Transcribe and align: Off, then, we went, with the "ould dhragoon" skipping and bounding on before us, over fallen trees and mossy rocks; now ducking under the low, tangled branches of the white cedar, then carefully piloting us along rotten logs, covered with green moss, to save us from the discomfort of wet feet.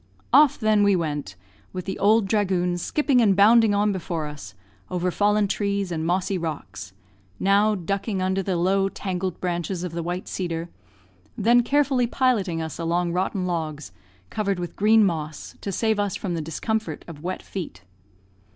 Off, 0.33 0.57
then, 0.59 0.81
we 0.81 0.95
went, 0.95 1.35
with 1.73 1.85
the 1.85 1.99
"ould 2.01 2.27
dhragoon" 2.27 2.75
skipping 2.75 3.21
and 3.21 3.35
bounding 3.35 3.75
on 3.75 3.91
before 3.91 4.25
us, 4.25 4.55
over 4.89 5.11
fallen 5.11 5.47
trees 5.47 5.91
and 5.91 6.07
mossy 6.07 6.39
rocks; 6.39 6.93
now 7.39 7.75
ducking 7.75 8.19
under 8.19 8.41
the 8.41 8.55
low, 8.57 8.89
tangled 8.89 9.39
branches 9.39 9.83
of 9.83 9.91
the 9.91 10.01
white 10.01 10.27
cedar, 10.27 10.69
then 11.37 11.61
carefully 11.61 12.07
piloting 12.07 12.63
us 12.63 12.79
along 12.79 13.13
rotten 13.13 13.45
logs, 13.45 13.91
covered 14.31 14.57
with 14.57 14.75
green 14.75 15.05
moss, 15.05 15.53
to 15.61 15.71
save 15.71 15.99
us 15.99 16.15
from 16.15 16.33
the 16.33 16.41
discomfort 16.41 17.05
of 17.07 17.21
wet 17.21 17.43
feet. 17.43 17.83